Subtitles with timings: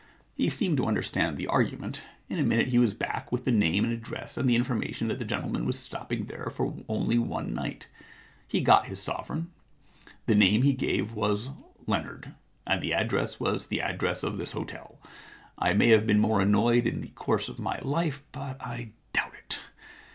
[0.33, 2.01] He seemed to understand the argument.
[2.27, 5.19] In a minute he was back with the name and address and the information that
[5.19, 7.87] the gentle man was stopping there for only one night.
[8.47, 9.51] He got his sovereign.
[10.25, 11.51] The name he gave was
[11.85, 12.33] Leonard,
[12.65, 14.97] and the address was the address of this hotel.
[15.59, 19.35] I may have been more annoyed in the course of my life, but I doubt
[19.35, 19.59] it.